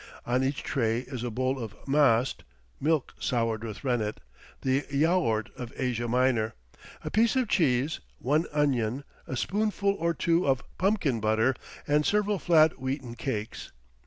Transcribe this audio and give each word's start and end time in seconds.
On 0.25 0.43
each 0.43 0.63
tray 0.63 1.01
is 1.01 1.23
a 1.23 1.29
bowl 1.29 1.59
of 1.63 1.75
mast 1.87 2.43
(milk 2.79 3.13
soured 3.19 3.63
with 3.63 3.83
rennet 3.83 4.19
the 4.61 4.81
"yaort" 4.91 5.55
of 5.55 5.71
Asia 5.77 6.07
Minor), 6.07 6.55
a 7.03 7.11
piece 7.11 7.35
of 7.35 7.47
cheese, 7.47 7.99
one 8.17 8.47
onion, 8.51 9.03
a 9.27 9.37
spoonful 9.37 9.93
or 9.99 10.15
two 10.15 10.47
of 10.47 10.63
pumpkin 10.79 11.19
butter 11.19 11.55
and 11.87 12.03
several 12.03 12.39
flat 12.39 12.79
wheaten 12.79 13.13
cakes. 13.13 13.71